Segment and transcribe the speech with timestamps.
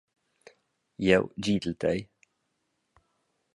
[1.05, 1.99] Jeu gidel tei.